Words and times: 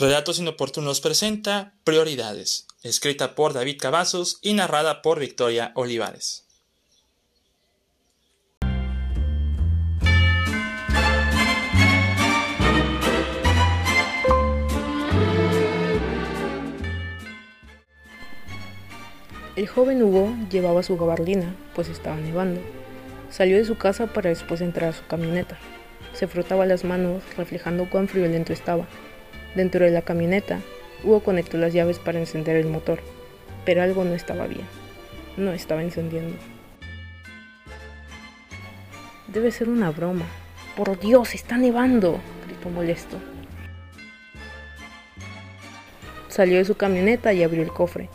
Relatos 0.00 0.38
Inoportunos 0.38 1.02
presenta 1.02 1.74
Prioridades, 1.84 2.66
escrita 2.82 3.34
por 3.34 3.52
David 3.52 3.76
Cavazos 3.78 4.38
y 4.40 4.54
narrada 4.54 5.02
por 5.02 5.20
Victoria 5.20 5.72
Olivares. 5.74 6.46
El 19.54 19.68
joven 19.68 20.02
Hugo 20.02 20.34
llevaba 20.50 20.82
su 20.82 20.96
gabardina, 20.96 21.54
pues 21.74 21.90
estaba 21.90 22.16
nevando. 22.16 22.62
Salió 23.28 23.58
de 23.58 23.66
su 23.66 23.76
casa 23.76 24.06
para 24.06 24.30
después 24.30 24.62
entrar 24.62 24.88
a 24.88 24.96
su 24.96 25.06
camioneta. 25.06 25.58
Se 26.14 26.26
frotaba 26.26 26.64
las 26.64 26.84
manos, 26.84 27.22
reflejando 27.36 27.90
cuán 27.90 28.08
friolento 28.08 28.54
estaba. 28.54 28.88
Dentro 29.54 29.84
de 29.84 29.90
la 29.90 30.02
camioneta, 30.02 30.60
Hugo 31.04 31.20
conectó 31.20 31.58
las 31.58 31.72
llaves 31.72 31.98
para 31.98 32.18
encender 32.18 32.56
el 32.56 32.66
motor, 32.66 33.00
pero 33.64 33.82
algo 33.82 34.04
no 34.04 34.14
estaba 34.14 34.46
bien. 34.46 34.66
No 35.36 35.52
estaba 35.52 35.82
encendiendo. 35.82 36.36
Debe 39.28 39.50
ser 39.50 39.68
una 39.68 39.90
broma. 39.90 40.26
Por 40.76 40.98
Dios, 40.98 41.34
está 41.34 41.56
nevando, 41.56 42.20
gritó 42.46 42.70
molesto. 42.70 43.18
Salió 46.28 46.58
de 46.58 46.64
su 46.64 46.76
camioneta 46.76 47.32
y 47.32 47.42
abrió 47.42 47.62
el 47.62 47.70
cofre 47.70 48.08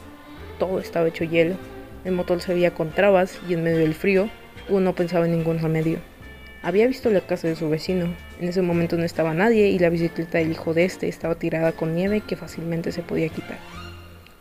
todo 0.57 0.79
estaba 0.79 1.07
hecho 1.07 1.23
hielo. 1.23 1.55
El 2.03 2.13
motor 2.13 2.41
se 2.41 2.53
veía 2.53 2.73
con 2.73 2.91
trabas 2.91 3.39
y 3.47 3.53
en 3.53 3.63
medio 3.63 3.79
del 3.79 3.93
frío, 3.93 4.29
Hugo 4.69 4.79
no 4.79 4.93
pensaba 4.93 5.25
en 5.25 5.31
ningún 5.31 5.59
remedio. 5.59 5.99
Había 6.65 6.87
visto 6.87 7.11
la 7.11 7.21
casa 7.21 7.47
de 7.47 7.55
su 7.55 7.69
vecino. 7.69 8.07
En 8.41 8.49
ese 8.49 8.63
momento 8.63 8.97
no 8.97 9.03
estaba 9.03 9.35
nadie 9.35 9.67
y 9.67 9.77
la 9.77 9.89
bicicleta 9.89 10.39
del 10.39 10.49
hijo 10.49 10.73
de 10.73 10.85
este 10.85 11.07
estaba 11.07 11.35
tirada 11.35 11.73
con 11.73 11.93
nieve 11.93 12.21
que 12.21 12.35
fácilmente 12.35 12.91
se 12.91 13.03
podía 13.03 13.29
quitar. 13.29 13.59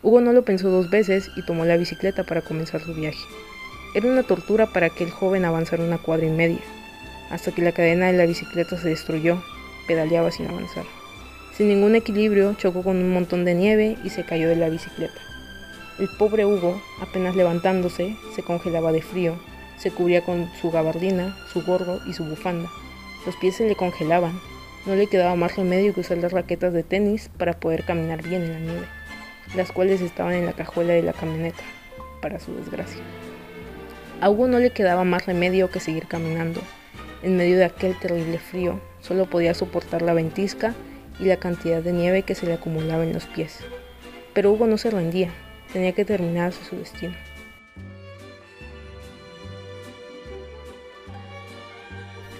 Hugo 0.01 0.21
no 0.21 0.33
lo 0.33 0.43
pensó 0.43 0.71
dos 0.71 0.89
veces 0.89 1.29
y 1.35 1.45
tomó 1.45 1.65
la 1.65 1.77
bicicleta 1.77 2.23
para 2.23 2.41
comenzar 2.41 2.81
su 2.81 2.95
viaje. 2.95 3.19
Era 3.93 4.07
una 4.07 4.23
tortura 4.23 4.65
para 4.65 4.87
aquel 4.87 5.11
joven 5.11 5.45
avanzar 5.45 5.79
una 5.81 5.99
cuadra 5.99 6.25
y 6.25 6.31
media, 6.31 6.61
hasta 7.29 7.51
que 7.51 7.61
la 7.61 7.73
cadena 7.73 8.07
de 8.07 8.17
la 8.17 8.25
bicicleta 8.25 8.75
se 8.75 8.89
destruyó, 8.89 9.43
pedaleaba 9.87 10.31
sin 10.31 10.47
avanzar. 10.47 10.85
Sin 11.55 11.67
ningún 11.67 11.93
equilibrio, 11.93 12.55
chocó 12.55 12.81
con 12.81 12.97
un 12.97 13.13
montón 13.13 13.45
de 13.45 13.53
nieve 13.53 13.97
y 14.03 14.09
se 14.09 14.25
cayó 14.25 14.49
de 14.49 14.55
la 14.55 14.69
bicicleta. 14.69 15.21
El 15.99 16.09
pobre 16.17 16.43
Hugo, 16.47 16.81
apenas 17.03 17.35
levantándose, 17.35 18.15
se 18.35 18.41
congelaba 18.41 18.91
de 18.91 19.03
frío, 19.03 19.37
se 19.77 19.91
cubría 19.91 20.21
con 20.21 20.49
su 20.61 20.71
gabardina, 20.71 21.37
su 21.51 21.63
gorro 21.63 21.99
y 22.07 22.13
su 22.13 22.23
bufanda. 22.25 22.69
Los 23.25 23.35
pies 23.35 23.55
se 23.55 23.67
le 23.67 23.75
congelaban, 23.75 24.39
no 24.85 24.95
le 24.95 25.07
quedaba 25.07 25.35
más 25.35 25.55
remedio 25.55 25.93
que 25.93 26.01
usar 26.01 26.17
las 26.19 26.31
raquetas 26.31 26.73
de 26.73 26.83
tenis 26.83 27.29
para 27.37 27.59
poder 27.59 27.83
caminar 27.83 28.21
bien 28.21 28.43
en 28.43 28.53
la 28.53 28.59
nieve, 28.59 28.85
las 29.55 29.71
cuales 29.71 30.01
estaban 30.01 30.33
en 30.33 30.45
la 30.45 30.53
cajuela 30.53 30.93
de 30.93 31.01
la 31.01 31.13
camioneta, 31.13 31.63
para 32.21 32.39
su 32.39 32.55
desgracia. 32.55 33.01
A 34.21 34.29
Hugo 34.29 34.47
no 34.47 34.59
le 34.59 34.69
quedaba 34.69 35.03
más 35.03 35.25
remedio 35.25 35.69
que 35.69 35.79
seguir 35.79 36.07
caminando. 36.07 36.61
En 37.23 37.37
medio 37.37 37.57
de 37.57 37.65
aquel 37.65 37.97
terrible 37.97 38.37
frío, 38.37 38.79
solo 39.01 39.25
podía 39.25 39.53
soportar 39.53 40.01
la 40.01 40.13
ventisca 40.13 40.73
y 41.19 41.25
la 41.25 41.37
cantidad 41.37 41.81
de 41.81 41.91
nieve 41.91 42.23
que 42.23 42.35
se 42.35 42.45
le 42.45 42.53
acumulaba 42.53 43.03
en 43.03 43.13
los 43.13 43.25
pies. 43.25 43.59
Pero 44.33 44.51
Hugo 44.51 44.67
no 44.67 44.77
se 44.77 44.91
rendía, 44.91 45.31
tenía 45.73 45.93
que 45.93 46.05
terminarse 46.05 46.63
su 46.63 46.77
destino. 46.77 47.15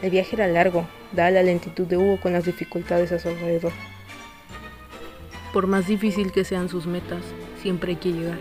El 0.06 0.12
viaje 0.12 0.36
era 0.36 0.46
largo, 0.46 0.88
dada 1.14 1.32
la 1.32 1.42
lentitud 1.42 1.88
de 1.88 1.98
Hugo 1.98 2.20
con 2.22 2.32
las 2.32 2.46
dificultades 2.46 3.12
a 3.12 3.18
su 3.18 3.28
alrededor. 3.28 3.72
Por 5.52 5.66
más 5.66 5.88
difícil 5.88 6.32
que 6.32 6.44
sean 6.44 6.70
sus 6.70 6.86
metas, 6.86 7.24
siempre 7.60 7.94
hay 7.94 7.96
que 7.96 8.12
llegar. 8.12 8.38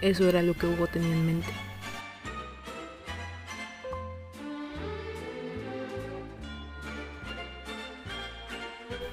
Eso 0.00 0.26
era 0.26 0.40
lo 0.40 0.54
que 0.54 0.64
Hugo 0.64 0.86
tenía 0.86 1.12
en 1.12 1.26
mente. 1.26 1.48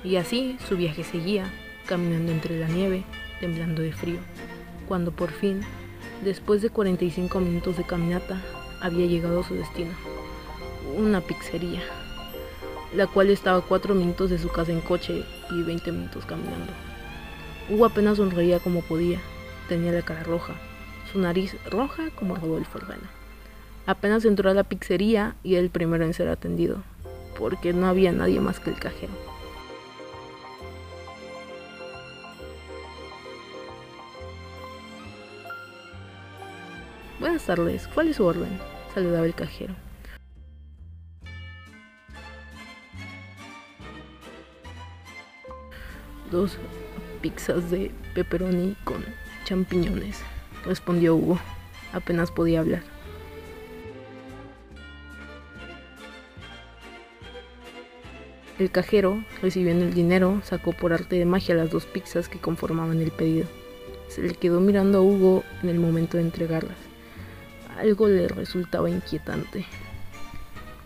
Y 0.06 0.16
así 0.16 0.58
su 0.70 0.78
viaje 0.78 1.04
seguía, 1.04 1.52
caminando 1.86 2.32
entre 2.32 2.58
la 2.58 2.70
nieve, 2.70 3.04
temblando 3.42 3.82
de 3.82 3.92
frío 3.92 4.20
cuando 4.88 5.12
por 5.12 5.32
fin, 5.32 5.64
después 6.24 6.62
de 6.62 6.70
45 6.70 7.42
minutos 7.42 7.76
de 7.76 7.84
caminata, 7.84 8.42
había 8.80 9.06
llegado 9.06 9.42
a 9.42 9.44
su 9.44 9.54
destino. 9.54 10.19
Una 10.88 11.22
pizzería, 11.22 11.82
la 12.94 13.08
cual 13.08 13.30
estaba 13.30 13.60
a 13.60 13.62
4 13.62 13.94
minutos 13.96 14.30
de 14.30 14.40
su 14.40 14.50
casa 14.50 14.72
en 14.72 14.82
coche 14.82 15.24
y 15.52 15.62
20 15.62 15.92
minutos 15.92 16.26
caminando. 16.26 16.72
Hugo 17.70 17.86
apenas 17.86 18.18
sonreía 18.18 18.60
como 18.60 18.82
podía, 18.82 19.20
tenía 19.68 19.92
la 19.92 20.02
cara 20.02 20.24
roja, 20.24 20.54
su 21.12 21.20
nariz 21.20 21.56
roja 21.70 22.10
como 22.16 22.36
Rodolfo 22.36 22.80
Herrera. 22.80 23.10
Apenas 23.86 24.26
entró 24.26 24.50
a 24.50 24.54
la 24.54 24.64
pizzería 24.64 25.36
y 25.44 25.56
era 25.56 25.64
el 25.64 25.70
primero 25.70 26.04
en 26.04 26.14
ser 26.14 26.30
atendido, 26.30 26.84
porque 27.38 27.74
no 27.74 27.88
había 27.88 28.12
nadie 28.12 28.40
más 28.40 28.60
que 28.60 28.72
el 28.72 28.80
cajero. 28.80 29.14
Buenas 37.20 37.44
tardes, 37.44 37.88
¿cuál 37.94 38.08
es 38.08 38.16
su 38.16 38.26
orden? 38.26 38.60
Saludaba 38.94 39.26
el 39.26 39.36
cajero. 39.36 39.76
Dos 46.32 46.58
pizzas 47.22 47.72
de 47.72 47.92
pepperoni 48.14 48.76
con 48.84 49.04
champiñones, 49.46 50.22
respondió 50.66 51.16
Hugo. 51.16 51.40
Apenas 51.92 52.30
podía 52.32 52.60
hablar. 52.60 52.84
El 58.60 58.70
cajero, 58.72 59.24
recibiendo 59.42 59.86
el 59.86 59.94
dinero, 59.94 60.42
sacó 60.44 60.74
por 60.74 60.92
arte 60.92 61.16
de 61.18 61.26
magia 61.26 61.56
las 61.56 61.72
dos 61.72 61.86
pizzas 61.86 62.28
que 62.28 62.40
conformaban 62.40 63.02
el 63.02 63.12
pedido. 63.12 63.48
Se 64.10 64.22
le 64.22 64.34
quedó 64.34 64.60
mirando 64.60 64.98
a 64.98 65.02
Hugo 65.02 65.44
en 65.64 65.70
el 65.70 65.80
momento 65.80 66.18
de 66.18 66.24
entregarlas. 66.24 66.76
Algo 67.78 68.08
le 68.08 68.28
resultaba 68.28 68.90
inquietante. 68.90 69.66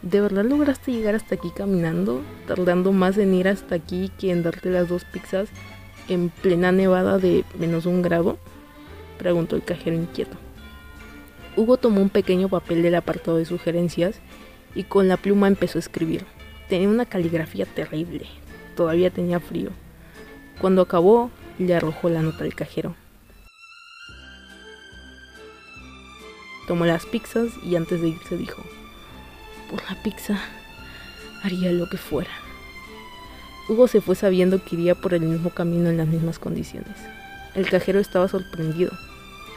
¿De 0.03 0.19
verdad 0.19 0.43
lograste 0.43 0.91
llegar 0.91 1.15
hasta 1.15 1.35
aquí 1.35 1.49
caminando? 1.49 2.21
Tardando 2.45 2.91
más 2.91 3.17
en 3.17 3.33
ir 3.33 3.47
hasta 3.47 3.75
aquí 3.75 4.11
que 4.19 4.31
en 4.31 4.43
darte 4.43 4.69
las 4.69 4.89
dos 4.89 5.05
pizzas 5.05 5.47
en 6.09 6.29
plena 6.29 6.73
nevada 6.73 7.17
de 7.19 7.45
menos 7.57 7.85
un 7.85 8.01
grado? 8.01 8.37
Preguntó 9.17 9.55
el 9.55 9.63
cajero 9.63 9.95
inquieto. 9.95 10.35
Hugo 11.55 11.77
tomó 11.77 12.01
un 12.01 12.09
pequeño 12.09 12.49
papel 12.49 12.83
del 12.83 12.95
apartado 12.95 13.37
de 13.37 13.45
sugerencias 13.45 14.19
y 14.75 14.83
con 14.83 15.07
la 15.07 15.15
pluma 15.15 15.47
empezó 15.47 15.77
a 15.77 15.79
escribir. 15.79 16.25
Tenía 16.67 16.89
una 16.89 17.05
caligrafía 17.05 17.65
terrible. 17.65 18.25
Todavía 18.75 19.09
tenía 19.09 19.39
frío. 19.39 19.69
Cuando 20.59 20.81
acabó, 20.81 21.31
le 21.59 21.75
arrojó 21.75 22.09
la 22.09 22.21
nota 22.21 22.43
al 22.43 22.55
cajero. 22.55 22.93
Tomó 26.67 26.85
las 26.85 27.05
pizzas 27.05 27.53
y 27.63 27.77
antes 27.77 28.01
de 28.01 28.09
irse 28.09 28.35
dijo, 28.35 28.63
por 29.73 29.81
la 29.89 29.95
pizza 30.03 30.39
haría 31.41 31.71
lo 31.71 31.89
que 31.89 31.97
fuera. 31.97 32.29
Hugo 33.67 33.87
se 33.87 34.01
fue 34.01 34.15
sabiendo 34.15 34.63
que 34.63 34.75
iría 34.75 34.93
por 34.93 35.15
el 35.15 35.21
mismo 35.21 35.49
camino 35.49 35.89
en 35.89 35.97
las 35.97 36.07
mismas 36.07 36.37
condiciones. 36.37 36.95
El 37.55 37.67
cajero 37.67 37.99
estaba 37.99 38.27
sorprendido. 38.27 38.91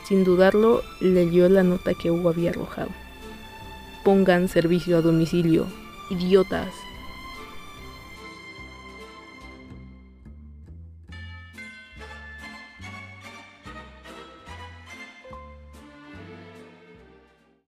Sin 0.08 0.24
dudarlo, 0.24 0.82
leyó 1.00 1.50
la 1.50 1.64
nota 1.64 1.92
que 1.92 2.10
Hugo 2.10 2.30
había 2.30 2.48
arrojado. 2.48 2.88
Pongan 4.04 4.48
servicio 4.48 4.96
a 4.96 5.02
domicilio. 5.02 5.66
Idiotas, 6.08 6.72